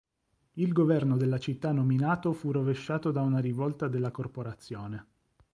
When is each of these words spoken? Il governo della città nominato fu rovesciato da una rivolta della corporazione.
Il 0.53 0.73
governo 0.73 1.15
della 1.15 1.37
città 1.37 1.71
nominato 1.71 2.33
fu 2.33 2.51
rovesciato 2.51 3.11
da 3.11 3.21
una 3.21 3.37
rivolta 3.37 3.87
della 3.87 4.09
corporazione. 4.09 5.05